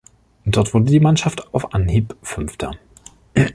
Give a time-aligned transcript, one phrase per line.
[0.47, 2.71] Dort wurde die Mannschaft auf Anhieb Fünfter.